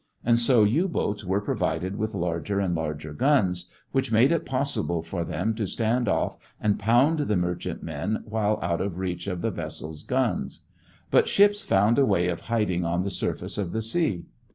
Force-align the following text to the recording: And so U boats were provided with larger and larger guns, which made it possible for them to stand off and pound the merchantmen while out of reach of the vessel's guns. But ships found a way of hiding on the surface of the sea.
And 0.25 0.39
so 0.39 0.63
U 0.63 0.87
boats 0.87 1.23
were 1.23 1.41
provided 1.41 1.95
with 1.95 2.15
larger 2.15 2.59
and 2.59 2.73
larger 2.73 3.13
guns, 3.13 3.65
which 3.91 4.11
made 4.11 4.31
it 4.31 4.47
possible 4.47 5.03
for 5.03 5.23
them 5.23 5.53
to 5.53 5.67
stand 5.67 6.09
off 6.09 6.39
and 6.59 6.79
pound 6.79 7.19
the 7.19 7.37
merchantmen 7.37 8.23
while 8.25 8.57
out 8.63 8.81
of 8.81 8.97
reach 8.97 9.27
of 9.27 9.41
the 9.41 9.51
vessel's 9.51 10.01
guns. 10.01 10.65
But 11.11 11.27
ships 11.27 11.61
found 11.61 11.99
a 11.99 12.05
way 12.07 12.29
of 12.29 12.39
hiding 12.49 12.83
on 12.83 13.03
the 13.03 13.11
surface 13.11 13.59
of 13.59 13.73
the 13.73 13.81
sea. 13.83 14.25